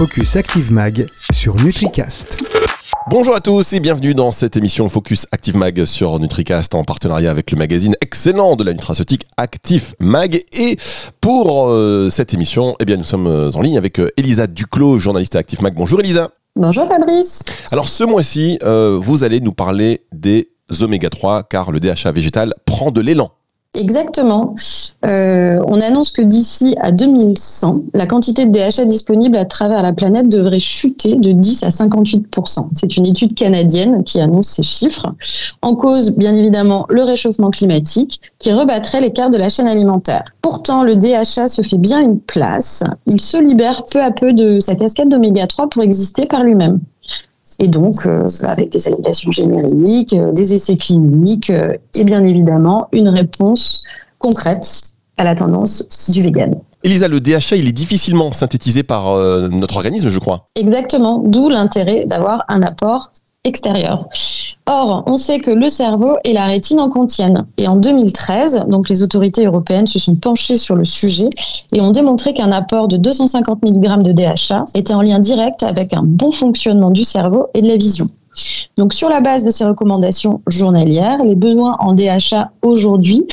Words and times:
Focus 0.00 0.36
Active 0.36 0.72
Mag 0.72 1.06
sur 1.30 1.54
NutriCast. 1.56 2.42
Bonjour 3.10 3.36
à 3.36 3.40
tous 3.42 3.74
et 3.74 3.80
bienvenue 3.80 4.14
dans 4.14 4.30
cette 4.30 4.56
émission 4.56 4.88
Focus 4.88 5.26
Active 5.30 5.58
Mag 5.58 5.84
sur 5.84 6.18
NutriCast 6.18 6.74
en 6.74 6.84
partenariat 6.84 7.30
avec 7.30 7.50
le 7.50 7.58
magazine 7.58 7.94
excellent 8.00 8.56
de 8.56 8.64
la 8.64 8.72
nutraceutique 8.72 9.26
Active 9.36 9.94
Mag. 10.00 10.40
Et 10.54 10.78
pour 11.20 11.68
euh, 11.68 12.08
cette 12.08 12.32
émission, 12.32 12.76
eh 12.80 12.86
bien, 12.86 12.96
nous 12.96 13.04
sommes 13.04 13.26
en 13.26 13.60
ligne 13.60 13.76
avec 13.76 14.00
euh, 14.00 14.08
Elisa 14.16 14.46
Duclos, 14.46 14.98
journaliste 14.98 15.36
à 15.36 15.40
Active 15.40 15.60
Mag. 15.60 15.74
Bonjour 15.74 16.00
Elisa. 16.00 16.30
Bonjour 16.56 16.86
Fabrice. 16.86 17.44
Alors 17.70 17.86
ce 17.86 18.02
mois-ci, 18.02 18.58
euh, 18.62 18.98
vous 18.98 19.22
allez 19.22 19.40
nous 19.40 19.52
parler 19.52 20.06
des 20.12 20.48
oméga 20.80 21.10
3 21.10 21.42
car 21.42 21.72
le 21.72 21.78
DHA 21.78 22.10
végétal 22.12 22.54
prend 22.64 22.90
de 22.90 23.02
l'élan. 23.02 23.32
Exactement. 23.74 24.56
Euh, 25.04 25.62
on 25.68 25.80
annonce 25.80 26.10
que 26.10 26.22
d'ici 26.22 26.74
à 26.80 26.90
2100, 26.90 27.82
la 27.94 28.06
quantité 28.06 28.44
de 28.44 28.50
DHA 28.50 28.84
disponible 28.84 29.36
à 29.36 29.44
travers 29.44 29.80
la 29.82 29.92
planète 29.92 30.28
devrait 30.28 30.58
chuter 30.58 31.14
de 31.14 31.30
10 31.30 31.62
à 31.62 31.68
58% 31.68 32.68
C'est 32.74 32.96
une 32.96 33.06
étude 33.06 33.34
canadienne 33.34 34.02
qui 34.02 34.20
annonce 34.20 34.48
ces 34.48 34.64
chiffres. 34.64 35.14
En 35.62 35.76
cause, 35.76 36.16
bien 36.16 36.34
évidemment, 36.34 36.84
le 36.88 37.04
réchauffement 37.04 37.50
climatique 37.50 38.20
qui 38.40 38.52
rebattrait 38.52 39.00
l'écart 39.00 39.30
de 39.30 39.36
la 39.36 39.48
chaîne 39.48 39.68
alimentaire. 39.68 40.24
Pourtant, 40.42 40.82
le 40.82 40.96
DHA 40.96 41.46
se 41.46 41.62
fait 41.62 41.78
bien 41.78 42.00
une 42.00 42.18
place. 42.18 42.82
Il 43.06 43.20
se 43.20 43.36
libère 43.36 43.84
peu 43.92 44.02
à 44.02 44.10
peu 44.10 44.32
de 44.32 44.58
sa 44.58 44.74
casquette 44.74 45.10
d'oméga 45.10 45.46
3 45.46 45.68
pour 45.68 45.84
exister 45.84 46.26
par 46.26 46.42
lui-même 46.42 46.80
et 47.60 47.68
donc 47.68 48.06
euh, 48.06 48.24
avec 48.42 48.70
des 48.70 48.88
animations 48.88 49.30
génériques, 49.30 50.14
euh, 50.14 50.32
des 50.32 50.54
essais 50.54 50.76
cliniques 50.76 51.50
euh, 51.50 51.76
et 51.94 52.04
bien 52.04 52.24
évidemment 52.24 52.88
une 52.92 53.08
réponse 53.08 53.84
concrète 54.18 54.94
à 55.18 55.24
la 55.24 55.36
tendance 55.36 56.10
du 56.10 56.22
vegan. 56.22 56.56
Elisa, 56.82 57.08
le 57.08 57.20
DHA, 57.20 57.56
il 57.56 57.68
est 57.68 57.72
difficilement 57.72 58.32
synthétisé 58.32 58.82
par 58.82 59.14
notre 59.50 59.76
organisme, 59.76 60.08
je 60.08 60.18
crois. 60.18 60.46
Exactement, 60.54 61.18
d'où 61.18 61.50
l'intérêt 61.50 62.06
d'avoir 62.06 62.42
un 62.48 62.62
apport 62.62 63.12
Or, 64.66 65.02
on 65.06 65.16
sait 65.16 65.38
que 65.38 65.50
le 65.50 65.70
cerveau 65.70 66.18
et 66.24 66.34
la 66.34 66.44
rétine 66.44 66.78
en 66.78 66.90
contiennent. 66.90 67.46
Et 67.56 67.66
en 67.68 67.76
2013, 67.76 68.66
donc 68.68 68.90
les 68.90 69.02
autorités 69.02 69.46
européennes 69.46 69.86
se 69.86 69.98
sont 69.98 70.14
penchées 70.14 70.58
sur 70.58 70.76
le 70.76 70.84
sujet 70.84 71.30
et 71.72 71.80
ont 71.80 71.90
démontré 71.90 72.34
qu'un 72.34 72.52
apport 72.52 72.86
de 72.86 72.98
250 72.98 73.62
mg 73.62 74.02
de 74.02 74.12
DHA 74.12 74.66
était 74.74 74.92
en 74.92 75.00
lien 75.00 75.18
direct 75.18 75.62
avec 75.62 75.94
un 75.94 76.02
bon 76.02 76.30
fonctionnement 76.30 76.90
du 76.90 77.04
cerveau 77.04 77.46
et 77.54 77.62
de 77.62 77.68
la 77.68 77.78
vision. 77.78 78.10
Donc, 78.76 78.92
sur 78.92 79.08
la 79.08 79.22
base 79.22 79.42
de 79.42 79.50
ces 79.50 79.64
recommandations 79.64 80.42
journalières, 80.46 81.24
les 81.24 81.34
besoins 81.34 81.76
en 81.80 81.94
DHA 81.94 82.50
aujourd'hui 82.60 83.26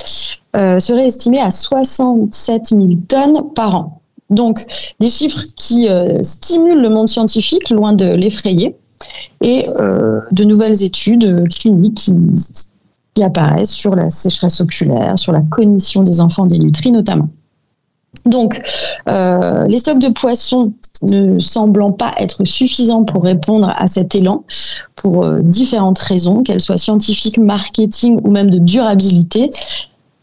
euh, 0.56 0.80
seraient 0.80 1.08
estimés 1.08 1.42
à 1.42 1.52
67 1.52 2.68
000 2.68 2.84
tonnes 3.10 3.54
par 3.54 3.76
an. 3.76 4.02
Donc, 4.30 4.62
des 5.02 5.10
chiffres 5.10 5.44
qui 5.58 5.90
euh, 5.90 6.24
stimulent 6.24 6.82
le 6.82 6.90
monde 6.90 7.10
scientifique, 7.10 7.70
loin 7.70 7.92
de 7.92 8.06
l'effrayer 8.06 8.78
et 9.42 9.64
euh, 9.80 10.22
de 10.32 10.44
nouvelles 10.44 10.84
études 10.84 11.48
cliniques 11.50 12.10
qui, 13.16 13.24
apparaissent 13.24 13.72
sur 13.72 13.96
la 13.96 14.12
sécheresse 14.12 14.62
oculaire, 14.62 15.18
sur 15.18 15.32
la 15.32 15.42
cognition 15.42 16.04
des 16.04 16.22
enfants 16.22 16.46
dénutris 16.46 16.92
notamment. 16.92 17.30
Donc, 18.28 18.62
euh, 19.10 19.66
les 19.68 19.80
stocks 19.80 20.00
de 20.00 20.10
poissons 20.10 20.74
ne 21.02 21.40
semblant 21.40 21.92
pas 21.92 22.14
être 22.18 22.46
suffisants 22.46 23.04
pour 23.04 23.24
répondre 23.24 23.74
à 23.76 23.88
cet 23.88 24.14
élan, 24.14 24.44
pour 24.96 25.24
euh, 25.24 25.40
différentes 25.42 25.98
raisons, 25.98 26.44
qu'elles 26.44 26.62
soient 26.62 26.78
scientifiques, 26.78 27.40
marketing 27.40 28.20
ou 28.24 28.30
même 28.30 28.52
de 28.52 28.60
durabilité, 28.60 29.50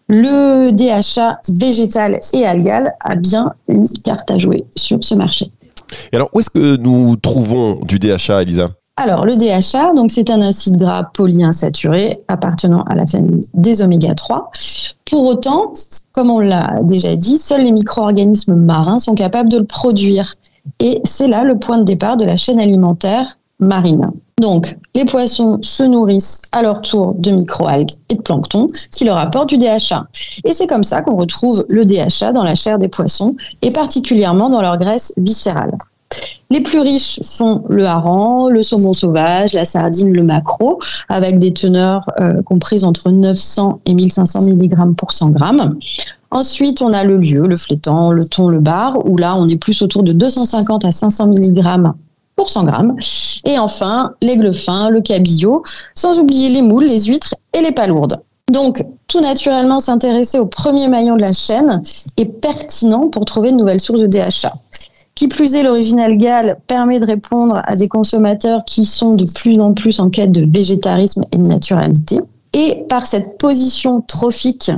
le 0.09 0.71
DHA 0.71 1.41
végétal 1.49 2.21
et 2.33 2.45
algal 2.45 2.95
a 3.01 3.17
bien 3.17 3.55
une 3.69 3.87
carte 4.05 4.31
à 4.31 4.39
jouer 4.39 4.65
sur 4.77 5.03
ce 5.03 5.15
marché. 5.15 5.51
Et 6.13 6.17
alors, 6.17 6.29
où 6.33 6.41
est-ce 6.41 6.51
que 6.51 6.77
nous 6.77 7.17
trouvons 7.17 7.81
du 7.85 7.99
DHA, 7.99 8.43
Elisa? 8.43 8.71
Alors, 8.97 9.27
le 9.27 9.35
DHA, 9.35 9.93
donc 9.95 10.13
c'est 10.13 10.31
un 10.31 10.41
acide 10.41 10.77
gras 10.77 11.03
polyinsaturé 11.03 12.21
appartenant 12.29 12.83
à 12.83 12.95
la 12.95 13.07
famille 13.07 13.45
des 13.53 13.83
oméga 13.83 14.15
3. 14.15 14.53
Pour 15.11 15.25
autant, 15.25 15.73
comme 16.13 16.31
on 16.31 16.39
l'a 16.39 16.79
déjà 16.83 17.17
dit, 17.17 17.39
seuls 17.39 17.65
les 17.65 17.73
micro-organismes 17.73 18.55
marins 18.55 19.01
sont 19.01 19.17
capables 19.17 19.49
de 19.49 19.59
le 19.59 19.65
produire. 19.65 20.37
Et 20.79 21.01
c'est 21.03 21.27
là 21.27 21.43
le 21.43 21.59
point 21.59 21.79
de 21.79 21.83
départ 21.83 22.17
de 22.17 22.25
la 22.25 22.37
chaîne 22.37 22.61
alimentaire 22.61 23.37
marine. 23.59 24.11
Donc, 24.41 24.77
les 24.95 25.05
poissons 25.05 25.59
se 25.61 25.83
nourrissent 25.83 26.43
à 26.53 26.63
leur 26.63 26.81
tour 26.81 27.15
de 27.19 27.33
microalgues 27.33 27.91
et 28.11 28.15
de 28.15 28.23
plancton 28.23 28.69
qui 28.93 29.05
leur 29.05 29.17
apportent 29.17 29.49
du 29.49 29.59
DHA. 29.59 30.07
Et 30.45 30.53
c'est 30.53 30.69
comme 30.69 30.85
ça 30.85 31.03
qu'on 31.03 31.17
retrouve 31.17 31.65
le 31.69 31.85
DHA 31.85 32.33
dans 32.33 32.45
la 32.45 32.55
chair 32.55 32.79
des 32.79 32.89
poissons 32.89 33.35
et 33.63 33.73
particulièrement 33.73 34.51
dans 34.51 34.61
leur 34.61 34.79
graisse 34.79 35.13
viscérale. 35.17 35.77
Les 36.51 36.61
plus 36.61 36.81
riches 36.81 37.21
sont 37.21 37.65
le 37.69 37.87
hareng, 37.87 38.49
le 38.49 38.63
saumon 38.63 38.93
sauvage, 38.93 39.53
la 39.55 39.65
sardine, 39.65 40.13
le 40.13 40.23
maquereau, 40.23 40.79
avec 41.09 41.39
des 41.39 41.53
teneurs 41.53 42.07
euh, 42.21 42.43
comprises 42.43 42.85
entre 42.85 43.11
900 43.11 43.81
et 43.87 43.95
1500 43.95 44.43
mg 44.43 44.95
pour 44.97 45.13
100 45.13 45.33
g. 45.33 45.39
Ensuite, 46.31 46.83
on 46.83 46.93
a 46.93 47.05
le 47.05 47.17
lieu, 47.17 47.47
le 47.47 47.57
flétan, 47.57 48.11
le 48.11 48.27
thon, 48.27 48.49
le 48.49 48.61
bar, 48.61 49.07
où 49.07 49.17
là, 49.17 49.37
on 49.37 49.49
est 49.49 49.57
plus 49.57 49.83
autour 49.83 50.03
de 50.03 50.13
250 50.13 50.85
à 50.85 50.91
500 50.91 51.29
mg 51.29 51.63
pour 52.37 52.49
100 52.49 52.65
grammes. 52.65 52.97
Et 53.45 53.59
enfin, 53.59 54.15
l'aigle 54.21 54.55
fin, 54.55 54.91
le 54.91 55.01
cabillaud, 55.01 55.63
sans 55.95 56.19
oublier 56.19 56.49
les 56.49 56.63
moules, 56.63 56.85
les 56.85 57.05
huîtres 57.05 57.35
et 57.53 57.63
les 57.63 57.73
palourdes. 57.73 58.21
Donc, 58.51 58.85
tout 59.09 59.21
naturellement, 59.21 59.81
s'intéresser 59.81 60.39
au 60.39 60.47
premier 60.47 60.89
maillon 60.89 61.17
de 61.17 61.23
la 61.23 61.33
chaîne 61.33 61.83
est 62.17 62.41
pertinent 62.41 63.09
pour 63.09 63.25
trouver 63.25 63.53
de 63.53 63.57
nouvelles 63.57 63.81
sources 63.81 64.03
de 64.03 64.07
DHA. 64.07 64.53
Qui 65.15 65.29
plus 65.29 65.55
est, 65.55 65.63
l'original 65.63 66.17
Gall 66.19 66.59
permet 66.67 66.99
de 66.99 67.07
répondre 67.07 67.63
à 67.65 67.77
des 67.77 67.89
consommateurs 67.89 68.65
qui 68.65 68.85
sont 68.85 69.13
de 69.13 69.27
plus 69.33 69.61
en 69.61 69.73
plus 69.73 70.01
en 70.01 70.11
quête 70.11 70.33
de 70.33 70.45
végétarisme 70.45 71.25
et 71.31 71.37
de 71.37 71.47
naturalité. 71.47 72.19
Et 72.53 72.85
par 72.89 73.07
cette 73.07 73.39
position 73.39 74.01
trophique, 74.01 74.71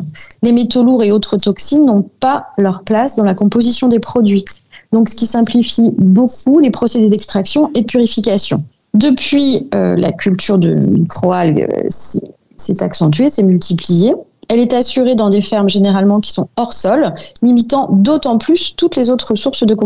les 0.42 0.52
métaux 0.52 0.82
lourds 0.82 1.02
et 1.02 1.12
autres 1.12 1.36
toxines 1.36 1.84
n'ont 1.84 2.08
pas 2.20 2.48
leur 2.58 2.82
place 2.84 3.16
dans 3.16 3.24
la 3.24 3.34
composition 3.34 3.88
des 3.88 3.98
produits. 3.98 4.44
Donc, 4.92 5.08
ce 5.08 5.14
qui 5.14 5.26
simplifie 5.26 5.90
beaucoup 5.98 6.58
les 6.58 6.70
procédés 6.70 7.08
d'extraction 7.08 7.70
et 7.74 7.82
de 7.82 7.86
purification. 7.86 8.58
Depuis, 8.94 9.68
euh, 9.74 9.94
la 9.96 10.12
culture 10.12 10.58
de 10.58 10.74
microalgues 10.74 11.68
euh, 11.70 11.82
s'est 11.88 12.82
accentuée, 12.82 13.28
s'est 13.28 13.42
multipliée. 13.42 14.14
Elle 14.48 14.60
est 14.60 14.72
assurée 14.72 15.14
dans 15.14 15.28
des 15.28 15.42
fermes 15.42 15.68
généralement 15.68 16.20
qui 16.20 16.32
sont 16.32 16.48
hors 16.56 16.72
sol, 16.72 17.12
limitant 17.42 17.88
d'autant 17.90 18.38
plus 18.38 18.74
toutes 18.76 18.96
les 18.96 19.10
autres 19.10 19.34
sources 19.34 19.64
de 19.64 19.76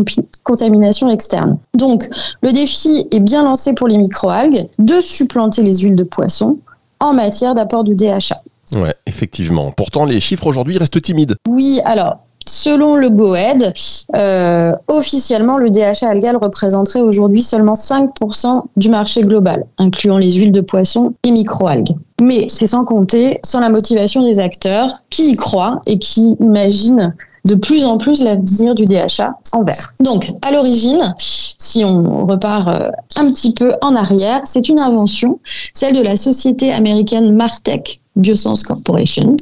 contamination 0.43 1.11
externe. 1.11 1.59
Donc, 1.75 2.09
le 2.43 2.53
défi 2.53 3.07
est 3.11 3.21
bien 3.21 3.43
lancé 3.43 3.75
pour 3.75 3.89
les 3.89 3.97
microalgues 3.97 4.69
de 4.79 5.01
supplanter 5.01 5.63
les 5.63 5.79
huiles 5.79 5.97
de 5.97 6.05
poisson 6.05 6.59
en 7.01 7.15
matière 7.15 7.55
d'apport 7.55 7.85
de 7.85 7.95
DHA. 7.95 8.37
Ouais, 8.79 8.95
effectivement. 9.07 9.73
Pourtant, 9.73 10.05
les 10.05 10.21
chiffres 10.21 10.47
aujourd'hui 10.47 10.79
restent 10.79 11.01
timides. 11.01 11.37
Oui, 11.49 11.81
alors 11.85 12.19
Selon 12.47 12.97
le 12.97 13.11
GOED, 13.11 13.73
euh, 14.17 14.73
officiellement, 14.89 15.59
le 15.59 15.71
DHA 15.71 16.09
algal 16.09 16.37
représenterait 16.37 17.01
aujourd'hui 17.01 17.43
seulement 17.43 17.75
5% 17.75 18.63
du 18.77 18.89
marché 18.89 19.23
global, 19.23 19.67
incluant 19.79 20.19
les 20.19 20.33
huiles 20.33 20.53
de 20.53 20.61
poisson 20.61 21.15
et 21.23 21.31
microalgues. 21.31 21.95
Mais 22.21 22.47
c'est 22.49 22.67
sans 22.67 22.85
compter, 22.85 23.41
sans 23.45 23.61
la 23.61 23.69
motivation 23.69 24.25
des 24.25 24.41
acteurs 24.41 25.03
qui 25.11 25.31
y 25.31 25.37
croient 25.37 25.81
et 25.87 25.99
qui 25.99 26.37
imaginent 26.41 27.15
de 27.47 27.55
plus 27.55 27.85
en 27.85 27.99
plus 27.99 28.23
l'avenir 28.23 28.75
du 28.75 28.85
DHA 28.85 29.35
en 29.53 29.63
vert. 29.63 29.95
Donc, 30.01 30.33
à 30.43 30.53
l'origine, 30.53 31.15
si 31.19 31.85
on 31.85 32.27
repart 32.27 32.69
euh, 32.69 32.91
un 33.17 33.33
petit 33.33 33.53
peu 33.53 33.75
en 33.81 33.95
arrière, 33.95 34.41
c'est 34.45 34.69
une 34.69 34.79
invention, 34.79 35.41
celle 35.73 35.95
de 35.95 36.03
la 36.03 36.17
société 36.17 36.73
américaine 36.73 37.35
Martech 37.35 38.00
Biosense 38.17 38.63
Corporation. 38.63 39.37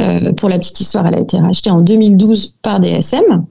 Euh, 0.00 0.32
pour 0.32 0.48
la 0.48 0.58
petite 0.58 0.80
histoire, 0.80 1.06
elle 1.06 1.16
a 1.16 1.20
été 1.20 1.38
rachetée 1.38 1.70
en 1.70 1.80
2012 1.80 2.56
par 2.62 2.80
DSM. 2.80 3.44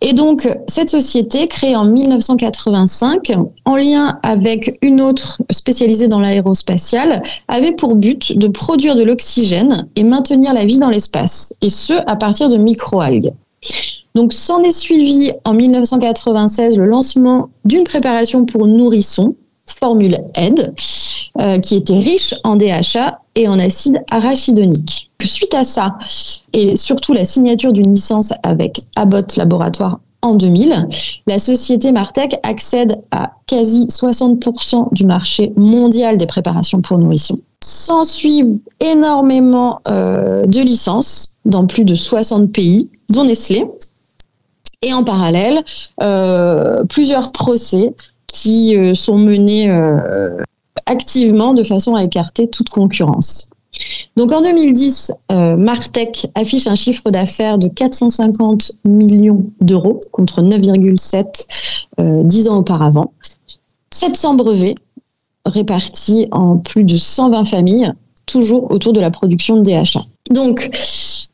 Et 0.00 0.12
donc, 0.12 0.46
cette 0.66 0.90
société, 0.90 1.48
créée 1.48 1.76
en 1.76 1.86
1985, 1.86 3.32
en 3.64 3.76
lien 3.76 4.18
avec 4.22 4.76
une 4.82 5.00
autre 5.00 5.40
spécialisée 5.50 6.08
dans 6.08 6.20
l'aérospatiale, 6.20 7.22
avait 7.48 7.72
pour 7.72 7.96
but 7.96 8.36
de 8.36 8.48
produire 8.48 8.96
de 8.96 9.02
l'oxygène 9.02 9.88
et 9.96 10.04
maintenir 10.04 10.52
la 10.52 10.66
vie 10.66 10.78
dans 10.78 10.90
l'espace, 10.90 11.54
et 11.62 11.70
ce, 11.70 11.94
à 12.06 12.16
partir 12.16 12.50
de 12.50 12.58
microalgues. 12.58 13.32
Donc, 14.14 14.34
s'en 14.34 14.62
est 14.62 14.72
suivi 14.72 15.32
en 15.44 15.54
1996 15.54 16.76
le 16.76 16.84
lancement 16.84 17.48
d'une 17.64 17.84
préparation 17.84 18.44
pour 18.44 18.66
nourrissons, 18.66 19.34
Formule 19.66 20.18
Aide, 20.34 20.74
euh, 21.40 21.58
qui 21.58 21.76
était 21.76 21.98
riche 21.98 22.34
en 22.44 22.56
DHA 22.56 23.20
et 23.34 23.48
en 23.48 23.58
acide 23.58 24.02
arachidonique. 24.10 25.10
Suite 25.24 25.54
à 25.54 25.64
ça, 25.64 25.96
et 26.52 26.76
surtout 26.76 27.14
la 27.14 27.24
signature 27.24 27.72
d'une 27.72 27.94
licence 27.94 28.34
avec 28.42 28.82
Abbott 28.94 29.36
Laboratoire 29.36 30.00
en 30.20 30.34
2000, 30.34 30.88
la 31.26 31.38
société 31.38 31.92
Martech 31.92 32.38
accède 32.42 33.00
à 33.10 33.32
quasi 33.46 33.86
60% 33.86 34.92
du 34.92 35.06
marché 35.06 35.52
mondial 35.56 36.18
des 36.18 36.26
préparations 36.26 36.82
pour 36.82 36.98
nourrissons. 36.98 37.38
S'en 37.64 38.04
suivent 38.04 38.58
énormément 38.80 39.80
euh, 39.88 40.44
de 40.44 40.60
licences 40.60 41.34
dans 41.46 41.66
plus 41.66 41.84
de 41.84 41.94
60 41.94 42.52
pays, 42.52 42.90
dont 43.08 43.24
Nestlé. 43.24 43.64
Et 44.82 44.92
en 44.92 45.04
parallèle, 45.04 45.64
plusieurs 46.90 47.32
procès 47.32 47.94
qui 48.34 48.76
sont 48.94 49.16
menés 49.16 49.70
activement 50.86 51.54
de 51.54 51.62
façon 51.62 51.94
à 51.94 52.04
écarter 52.04 52.48
toute 52.48 52.68
concurrence. 52.68 53.48
Donc 54.16 54.32
en 54.32 54.42
2010, 54.42 55.12
euh, 55.32 55.56
Martech 55.56 56.28
affiche 56.34 56.66
un 56.66 56.76
chiffre 56.76 57.10
d'affaires 57.10 57.58
de 57.58 57.68
450 57.68 58.72
millions 58.84 59.44
d'euros 59.60 60.00
contre 60.12 60.42
9,7 60.42 61.46
euh, 61.98 62.22
dix 62.22 62.48
ans 62.48 62.58
auparavant. 62.58 63.12
700 63.92 64.34
brevets 64.34 64.76
répartis 65.44 66.28
en 66.30 66.56
plus 66.56 66.84
de 66.84 66.96
120 66.96 67.44
familles, 67.44 67.92
toujours 68.26 68.70
autour 68.70 68.92
de 68.92 69.00
la 69.00 69.10
production 69.10 69.56
de 69.56 69.62
DHA. 69.62 70.00
Donc, 70.30 70.70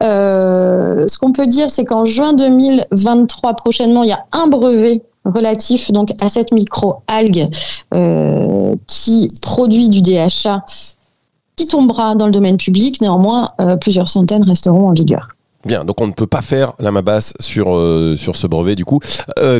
euh, 0.02 1.06
ce 1.06 1.18
qu'on 1.18 1.32
peut 1.32 1.46
dire, 1.46 1.70
c'est 1.70 1.84
qu'en 1.84 2.04
juin 2.04 2.32
2023, 2.32 3.54
prochainement, 3.54 4.02
il 4.02 4.08
y 4.08 4.12
a 4.12 4.24
un 4.32 4.48
brevet 4.48 5.02
relatif 5.24 5.90
donc 5.92 6.10
à 6.20 6.28
cette 6.28 6.52
micro-algue 6.52 7.48
euh, 7.94 8.74
qui 8.86 9.28
produit 9.42 9.88
du 9.88 10.02
DHA 10.02 10.64
qui 11.56 11.66
tombera 11.66 12.14
dans 12.14 12.26
le 12.26 12.32
domaine 12.32 12.56
public. 12.56 13.00
Néanmoins, 13.00 13.50
euh, 13.60 13.76
plusieurs 13.76 14.08
centaines 14.08 14.42
resteront 14.42 14.88
en 14.88 14.92
vigueur. 14.92 15.28
Bien, 15.66 15.84
donc 15.84 16.00
on 16.00 16.06
ne 16.06 16.12
peut 16.12 16.26
pas 16.26 16.40
faire 16.40 16.72
la 16.78 16.90
main 16.90 17.02
basse 17.02 17.34
sur, 17.38 17.76
euh, 17.76 18.16
sur 18.16 18.34
ce 18.34 18.46
brevet 18.46 18.74
du 18.74 18.86
coup. 18.86 19.00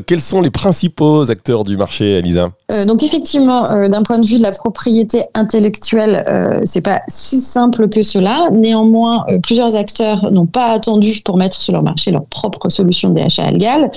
Quels 0.07 0.23
sont 0.23 0.41
les 0.41 0.51
principaux 0.51 1.31
acteurs 1.31 1.65
du 1.65 1.77
marché, 1.77 2.19
Elisa? 2.19 2.51
Euh, 2.71 2.85
Donc 2.85 3.03
effectivement, 3.03 3.89
d'un 3.89 4.03
point 4.03 4.19
de 4.19 4.27
vue 4.27 4.39
de 4.39 4.43
la 4.43 4.53
propriété 4.53 5.25
intellectuelle, 5.35 6.25
c'est 6.65 6.81
pas 6.81 7.03
si 7.09 7.41
simple 7.41 7.89
que 7.89 8.03
cela. 8.03 8.49
Néanmoins, 8.53 9.27
plusieurs 9.43 9.75
acteurs 9.75 10.31
n'ont 10.31 10.47
pas 10.47 10.73
attendu 10.73 11.21
pour 11.25 11.37
mettre 11.37 11.57
sur 11.57 11.73
leur 11.73 11.83
marché 11.83 12.11
leur 12.11 12.25
propre 12.27 12.69
solution 12.69 13.11
DHA 13.11 13.45
algal. 13.45 13.91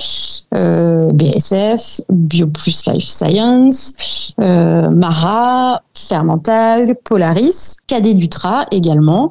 BSF, 0.52 2.00
BioPlus 2.08 2.84
Life 2.86 3.04
Science, 3.04 4.32
Mara, 4.38 5.82
Fermental, 5.94 6.94
Polaris, 7.04 7.76
Cadet 7.86 8.14
Dutra 8.14 8.66
également, 8.70 9.30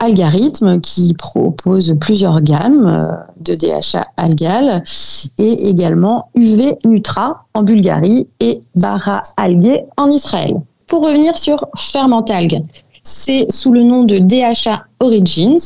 Algorithme 0.00 0.80
qui 0.80 1.14
propose 1.14 1.96
plusieurs 1.98 2.42
gammes 2.42 2.86
euh, 2.86 3.16
de 3.40 3.54
DHA 3.54 4.04
algal 4.18 4.82
et 5.38 5.68
également 5.68 6.30
UV 6.34 6.76
Nutra 6.84 7.46
en 7.54 7.62
Bulgarie 7.62 8.28
et 8.40 8.60
Bara 8.76 9.20
Algae 9.36 9.84
en 9.96 10.10
Israël. 10.10 10.54
Pour 10.86 11.04
revenir 11.04 11.38
sur 11.38 11.66
Fermentalg, 11.76 12.62
c'est 13.02 13.50
sous 13.50 13.72
le 13.72 13.82
nom 13.82 14.04
de 14.04 14.18
DHA 14.18 14.84
Origins 15.00 15.58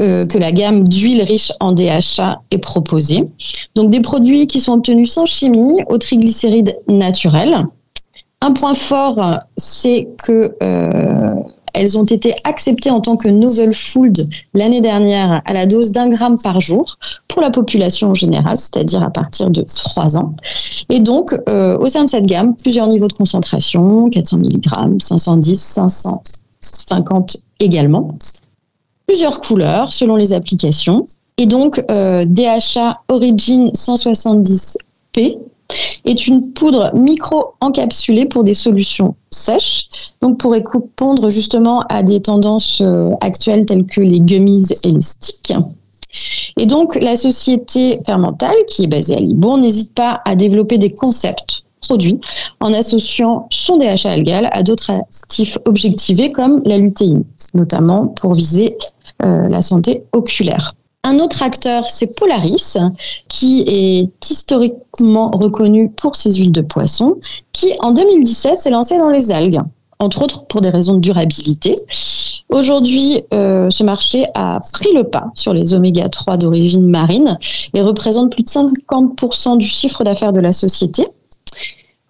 euh, 0.00 0.26
que 0.26 0.38
la 0.38 0.50
gamme 0.50 0.82
d'huile 0.86 1.22
riche 1.22 1.52
en 1.60 1.72
DHA 1.72 2.40
est 2.50 2.58
proposée. 2.58 3.28
Donc 3.76 3.90
des 3.90 4.00
produits 4.00 4.46
qui 4.46 4.58
sont 4.58 4.72
obtenus 4.74 5.12
sans 5.12 5.26
chimie, 5.26 5.82
aux 5.88 5.98
triglycérides 5.98 6.76
naturels. 6.88 7.66
Un 8.40 8.52
point 8.52 8.74
fort, 8.74 9.38
c'est 9.56 10.08
que 10.22 10.54
euh, 10.62 11.34
elles 11.74 11.98
ont 11.98 12.04
été 12.04 12.34
acceptées 12.44 12.90
en 12.90 13.00
tant 13.00 13.16
que 13.16 13.28
novel 13.28 13.74
food 13.74 14.28
l'année 14.54 14.80
dernière 14.80 15.42
à 15.44 15.52
la 15.52 15.66
dose 15.66 15.92
d'un 15.92 16.08
gramme 16.08 16.38
par 16.40 16.60
jour 16.60 16.96
pour 17.28 17.42
la 17.42 17.50
population 17.50 18.14
générale, 18.14 18.56
c'est-à-dire 18.56 19.02
à 19.02 19.10
partir 19.10 19.50
de 19.50 19.62
3 19.62 20.16
ans. 20.16 20.34
Et 20.88 21.00
donc, 21.00 21.34
euh, 21.48 21.76
au 21.78 21.88
sein 21.88 22.04
de 22.04 22.10
cette 22.10 22.26
gamme, 22.26 22.54
plusieurs 22.56 22.86
niveaux 22.86 23.08
de 23.08 23.12
concentration, 23.12 24.08
400 24.08 24.38
mg, 24.38 25.02
510, 25.02 25.60
550 25.60 27.36
également. 27.60 28.16
Plusieurs 29.06 29.40
couleurs 29.40 29.92
selon 29.92 30.16
les 30.16 30.32
applications. 30.32 31.04
Et 31.36 31.46
donc, 31.46 31.84
euh, 31.90 32.24
DHA 32.24 33.00
Origin 33.08 33.70
170P 33.74 35.38
est 36.04 36.26
une 36.26 36.52
poudre 36.52 36.92
micro-encapsulée 36.94 38.26
pour 38.26 38.44
des 38.44 38.54
solutions 38.54 39.14
sèches, 39.30 39.88
donc 40.20 40.38
pour 40.38 40.52
répondre 40.52 41.30
justement 41.30 41.80
à 41.88 42.02
des 42.02 42.20
tendances 42.20 42.80
euh, 42.80 43.10
actuelles 43.20 43.66
telles 43.66 43.86
que 43.86 44.00
les 44.00 44.20
gummies 44.20 44.66
et 44.82 44.90
les 44.90 45.00
sticks. 45.00 45.54
Et 46.56 46.66
donc, 46.66 46.94
la 46.94 47.16
société 47.16 47.98
Fermental, 48.06 48.54
qui 48.68 48.84
est 48.84 48.88
basée 48.88 49.16
à 49.16 49.20
Libourne, 49.20 49.62
n'hésite 49.62 49.92
pas 49.94 50.20
à 50.24 50.36
développer 50.36 50.78
des 50.78 50.90
concepts 50.90 51.64
produits 51.80 52.20
en 52.60 52.72
associant 52.72 53.46
son 53.50 53.76
DHA 53.76 54.10
algal 54.10 54.48
à 54.52 54.62
d'autres 54.62 54.90
actifs 54.90 55.58
objectivés 55.66 56.32
comme 56.32 56.62
la 56.64 56.78
lutéine, 56.78 57.24
notamment 57.52 58.06
pour 58.06 58.34
viser 58.34 58.76
euh, 59.22 59.46
la 59.48 59.60
santé 59.60 60.04
oculaire. 60.12 60.74
Un 61.06 61.18
autre 61.18 61.42
acteur, 61.42 61.90
c'est 61.90 62.16
Polaris, 62.18 62.78
qui 63.28 63.64
est 63.68 64.30
historiquement 64.30 65.30
reconnu 65.30 65.90
pour 65.90 66.16
ses 66.16 66.32
huiles 66.32 66.52
de 66.52 66.62
poisson, 66.62 67.18
qui 67.52 67.74
en 67.80 67.92
2017 67.92 68.56
s'est 68.58 68.70
lancé 68.70 68.96
dans 68.96 69.10
les 69.10 69.30
algues, 69.30 69.60
entre 69.98 70.22
autres 70.22 70.46
pour 70.46 70.62
des 70.62 70.70
raisons 70.70 70.94
de 70.94 71.00
durabilité. 71.00 71.76
Aujourd'hui, 72.48 73.22
euh, 73.34 73.68
ce 73.70 73.84
marché 73.84 74.24
a 74.34 74.60
pris 74.72 74.94
le 74.94 75.04
pas 75.04 75.26
sur 75.34 75.52
les 75.52 75.74
oméga 75.74 76.08
3 76.08 76.38
d'origine 76.38 76.88
marine 76.88 77.38
et 77.74 77.82
représente 77.82 78.32
plus 78.32 78.42
de 78.42 78.48
50% 78.48 79.58
du 79.58 79.66
chiffre 79.66 80.04
d'affaires 80.04 80.32
de 80.32 80.40
la 80.40 80.54
société. 80.54 81.06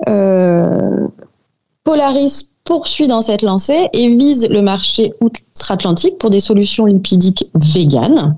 Euh, 0.08 1.08
Polaris 1.82 2.49
poursuit 2.62 3.08
dans 3.08 3.20
cette 3.20 3.43
lancée 3.43 3.88
et 3.93 4.08
vise 4.08 4.49
le 4.49 4.62
marché 4.62 5.12
outre-Atlantique 5.20 6.17
pour 6.19 6.31
des 6.31 6.41
solutions 6.41 6.87
lipidiques 6.87 7.46
véganes. 7.55 8.37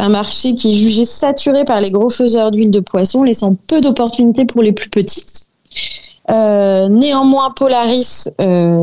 Un 0.00 0.08
marché 0.08 0.54
qui 0.54 0.72
est 0.72 0.74
jugé 0.74 1.04
saturé 1.04 1.66
par 1.66 1.78
les 1.78 1.90
gros 1.90 2.08
faiseurs 2.08 2.50
d'huile 2.50 2.70
de 2.70 2.80
poisson, 2.80 3.22
laissant 3.22 3.54
peu 3.68 3.82
d'opportunités 3.82 4.46
pour 4.46 4.62
les 4.62 4.72
plus 4.72 4.88
petits. 4.88 5.26
Euh, 6.30 6.88
néanmoins, 6.88 7.50
Polaris, 7.50 8.26
euh, 8.40 8.80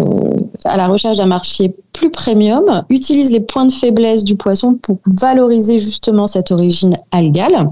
à 0.64 0.78
la 0.78 0.88
recherche 0.88 1.18
d'un 1.18 1.26
marché 1.26 1.74
plus 1.92 2.12
premium, 2.12 2.84
utilise 2.90 3.32
les 3.32 3.40
points 3.40 3.66
de 3.66 3.72
faiblesse 3.72 4.24
du 4.24 4.36
poisson 4.36 4.76
pour 4.76 4.98
valoriser 5.06 5.80
justement 5.80 6.28
cette 6.28 6.52
origine 6.52 6.96
algale. 7.12 7.72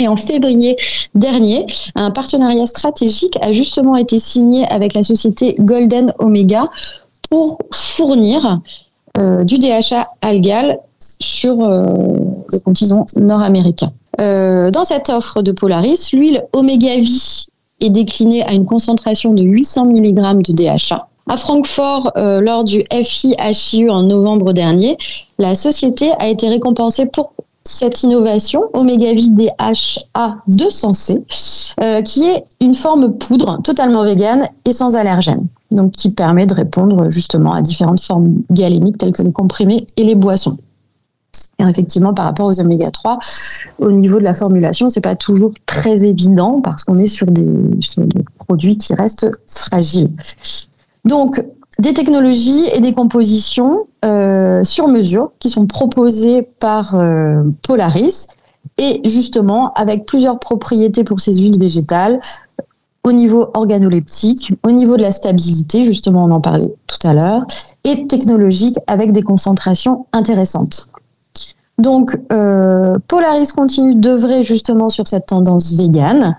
Et 0.00 0.08
en 0.08 0.16
février 0.16 0.76
dernier, 1.14 1.66
un 1.94 2.10
partenariat 2.10 2.66
stratégique 2.66 3.38
a 3.42 3.52
justement 3.52 3.94
été 3.94 4.18
signé 4.18 4.66
avec 4.66 4.94
la 4.94 5.04
société 5.04 5.54
Golden 5.60 6.12
Omega 6.18 6.68
pour 7.30 7.58
fournir 7.72 8.60
euh, 9.18 9.44
du 9.44 9.58
DHA 9.58 10.08
algal 10.20 10.80
sur 11.20 11.62
euh, 11.62 11.84
le 12.52 12.58
continent 12.60 13.06
nord-américain. 13.16 13.88
Euh, 14.20 14.70
dans 14.70 14.84
cette 14.84 15.08
offre 15.08 15.42
de 15.42 15.52
Polaris, 15.52 16.10
l'huile 16.12 16.44
Omega 16.52 16.94
est 17.80 17.90
déclinée 17.90 18.42
à 18.44 18.52
une 18.52 18.66
concentration 18.66 19.34
de 19.34 19.42
800 19.42 19.86
mg 19.86 20.42
de 20.42 20.52
DHA. 20.52 21.08
À 21.28 21.36
Francfort, 21.36 22.12
lors 22.14 22.62
du 22.62 22.84
FIHIU 22.92 23.90
en 23.90 24.04
novembre 24.04 24.52
dernier, 24.52 24.96
la 25.40 25.56
société 25.56 26.12
a 26.20 26.28
été 26.28 26.48
récompensée 26.48 27.06
pour 27.06 27.32
cette 27.66 28.02
innovation, 28.02 28.62
Omega 28.74 29.12
DHA 29.14 30.36
200C, 30.48 31.24
euh, 31.82 32.00
qui 32.02 32.24
est 32.24 32.44
une 32.60 32.74
forme 32.74 33.12
poudre 33.14 33.60
totalement 33.62 34.04
végane 34.04 34.48
et 34.64 34.72
sans 34.72 34.96
allergène, 34.96 35.46
donc 35.70 35.92
qui 35.92 36.14
permet 36.14 36.46
de 36.46 36.54
répondre 36.54 37.10
justement 37.10 37.52
à 37.52 37.62
différentes 37.62 38.00
formes 38.00 38.42
galéniques 38.50 38.98
telles 38.98 39.12
que 39.12 39.22
les 39.22 39.32
comprimés 39.32 39.86
et 39.96 40.04
les 40.04 40.14
boissons. 40.14 40.56
Et 41.58 41.62
effectivement, 41.62 42.14
par 42.14 42.26
rapport 42.26 42.46
aux 42.46 42.60
oméga 42.60 42.90
3, 42.90 43.18
au 43.78 43.90
niveau 43.90 44.18
de 44.18 44.24
la 44.24 44.34
formulation, 44.34 44.90
c'est 44.90 45.00
pas 45.00 45.16
toujours 45.16 45.52
très 45.66 46.04
évident 46.04 46.60
parce 46.60 46.84
qu'on 46.84 46.98
est 46.98 47.06
sur 47.06 47.26
des, 47.26 47.46
produits 48.38 48.76
qui 48.78 48.94
restent 48.94 49.30
fragiles. 49.46 50.10
Donc, 51.04 51.42
des 51.78 51.94
technologies 51.94 52.66
et 52.72 52.80
des 52.80 52.92
compositions 52.92 53.86
euh, 54.04 54.62
sur 54.64 54.88
mesure 54.88 55.32
qui 55.38 55.50
sont 55.50 55.66
proposées 55.66 56.48
par 56.58 56.94
euh, 56.94 57.42
Polaris 57.62 58.26
et 58.78 59.00
justement 59.04 59.72
avec 59.74 60.06
plusieurs 60.06 60.38
propriétés 60.38 61.04
pour 61.04 61.20
ces 61.20 61.34
huiles 61.34 61.58
végétales 61.58 62.20
au 63.04 63.12
niveau 63.12 63.50
organoleptique, 63.54 64.52
au 64.64 64.72
niveau 64.72 64.96
de 64.96 65.02
la 65.02 65.12
stabilité, 65.12 65.84
justement 65.84 66.24
on 66.24 66.30
en 66.32 66.40
parlait 66.40 66.74
tout 66.88 67.06
à 67.06 67.14
l'heure, 67.14 67.46
et 67.84 68.06
technologique 68.08 68.76
avec 68.88 69.12
des 69.12 69.22
concentrations 69.22 70.06
intéressantes. 70.12 70.88
Donc, 71.78 72.18
euh, 72.32 72.96
Polaris 73.06 73.48
continue 73.54 73.96
d'œuvrer 73.96 74.44
justement 74.44 74.88
sur 74.88 75.06
cette 75.06 75.26
tendance 75.26 75.74
végane 75.74 76.34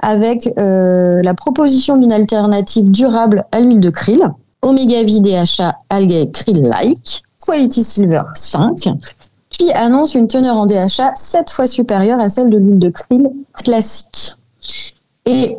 avec 0.00 0.50
la 0.56 1.34
proposition 1.34 1.96
d'une 1.96 2.12
alternative 2.12 2.90
durable 2.90 3.44
à 3.52 3.60
l'huile 3.60 3.80
de 3.80 3.90
krill 3.90 4.32
Omega 4.62 5.02
DHA 5.02 5.76
Algae 5.90 6.30
Krill 6.30 6.62
Like, 6.62 7.22
Quality 7.44 7.82
Silver 7.82 8.22
5, 8.34 8.88
qui 9.50 9.72
annonce 9.72 10.14
une 10.14 10.28
teneur 10.28 10.56
en 10.56 10.66
DHA 10.66 11.12
7 11.16 11.50
fois 11.50 11.66
supérieure 11.66 12.20
à 12.20 12.28
celle 12.28 12.48
de 12.48 12.58
l'huile 12.58 12.78
de 12.78 12.90
krill 12.90 13.28
classique. 13.64 14.36
Et 15.26 15.56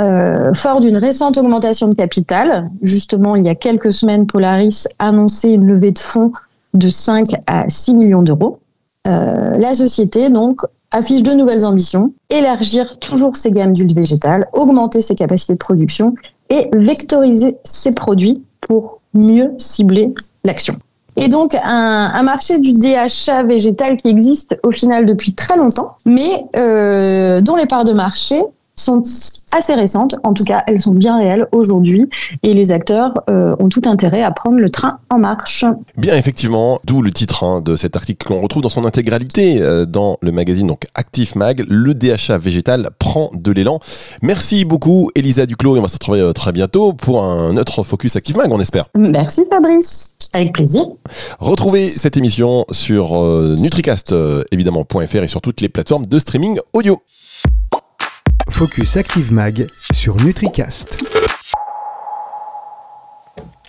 euh, 0.00 0.52
fort 0.52 0.80
d'une 0.80 0.98
récente 0.98 1.38
augmentation 1.38 1.88
de 1.88 1.94
capital, 1.94 2.70
justement 2.82 3.34
il 3.34 3.46
y 3.46 3.48
a 3.48 3.54
quelques 3.54 3.92
semaines, 3.92 4.26
Polaris 4.26 4.86
a 4.98 5.08
annoncé 5.08 5.50
une 5.50 5.66
levée 5.66 5.92
de 5.92 5.98
fonds 5.98 6.32
de 6.74 6.90
5 6.90 7.28
à 7.46 7.68
6 7.68 7.94
millions 7.94 8.22
d'euros. 8.22 8.58
Euh, 9.06 9.52
la 9.58 9.74
société 9.74 10.30
donc 10.30 10.60
affiche 10.90 11.22
de 11.22 11.32
nouvelles 11.32 11.66
ambitions, 11.66 12.12
élargir 12.30 12.98
toujours 12.98 13.36
ses 13.36 13.50
gammes 13.50 13.72
d'huile 13.72 13.94
végétale, 13.94 14.48
augmenter 14.52 15.02
ses 15.02 15.14
capacités 15.14 15.54
de 15.54 15.58
production 15.58 16.14
et 16.50 16.68
vectoriser 16.72 17.56
ses 17.64 17.92
produits 17.92 18.42
pour 18.60 19.00
mieux 19.12 19.52
cibler 19.58 20.14
l'action. 20.44 20.76
Et 21.16 21.28
donc 21.28 21.56
un, 21.62 22.22
marché 22.22 22.58
du 22.58 22.72
DHA 22.72 23.44
végétal 23.44 23.96
qui 23.96 24.08
existe 24.08 24.56
au 24.62 24.72
final 24.72 25.04
depuis 25.04 25.34
très 25.34 25.56
longtemps, 25.56 25.96
mais 26.04 26.44
euh, 26.56 27.40
dont 27.40 27.56
les 27.56 27.66
parts 27.66 27.84
de 27.84 27.92
marché 27.92 28.42
sont 28.76 29.02
assez 29.52 29.74
récentes, 29.74 30.16
en 30.24 30.34
tout 30.34 30.44
cas 30.44 30.64
elles 30.66 30.80
sont 30.80 30.94
bien 30.94 31.16
réelles 31.16 31.46
aujourd'hui 31.52 32.08
et 32.42 32.54
les 32.54 32.72
acteurs 32.72 33.14
euh, 33.30 33.54
ont 33.58 33.68
tout 33.68 33.82
intérêt 33.84 34.22
à 34.22 34.30
prendre 34.32 34.58
le 34.58 34.70
train 34.70 34.98
en 35.10 35.18
marche. 35.18 35.64
Bien 35.96 36.16
effectivement, 36.16 36.80
d'où 36.84 37.00
le 37.00 37.12
titre 37.12 37.44
hein, 37.44 37.60
de 37.60 37.76
cet 37.76 37.96
article 37.96 38.26
qu'on 38.26 38.40
retrouve 38.40 38.62
dans 38.62 38.68
son 38.68 38.84
intégralité 38.84 39.60
euh, 39.60 39.86
dans 39.86 40.18
le 40.22 40.32
magazine 40.32 40.66
donc 40.66 40.86
Actif 40.94 41.36
Mag, 41.36 41.64
le 41.68 41.94
DHA 41.94 42.38
végétal 42.38 42.90
prend 42.98 43.30
de 43.32 43.52
l'élan. 43.52 43.78
Merci 44.22 44.64
beaucoup 44.64 45.10
Elisa 45.14 45.46
Duclos 45.46 45.76
et 45.76 45.78
on 45.78 45.82
va 45.82 45.88
se 45.88 45.94
retrouver 45.94 46.20
euh, 46.20 46.32
très 46.32 46.52
bientôt 46.52 46.92
pour 46.92 47.22
un 47.22 47.56
autre 47.56 47.84
Focus 47.84 48.16
Active 48.16 48.36
Mag 48.36 48.50
on 48.50 48.60
espère. 48.60 48.86
Merci 48.96 49.42
Fabrice, 49.48 50.16
avec 50.32 50.52
plaisir. 50.52 50.84
Retrouvez 51.38 51.86
cette 51.86 52.16
émission 52.16 52.64
sur 52.72 53.22
euh, 53.22 53.54
nutricast 53.58 54.14
évidemment.fr 54.50 55.22
et 55.22 55.28
sur 55.28 55.40
toutes 55.40 55.60
les 55.60 55.68
plateformes 55.68 56.06
de 56.06 56.18
streaming 56.18 56.58
audio. 56.72 57.00
Focus 58.50 58.96
Active 58.96 59.32
Mag 59.32 59.66
sur 59.92 60.16
NutriCast. 60.16 61.13